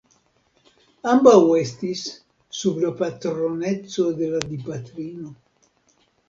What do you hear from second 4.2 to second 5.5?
de la Dipatrino.